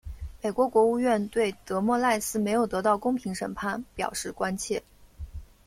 [0.41, 4.81] 美国国务院对德莫赖斯没有得到公平审判表示关切。